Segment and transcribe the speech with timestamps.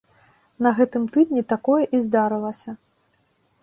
[0.67, 2.71] На гэтым тыдні такое і здарылася.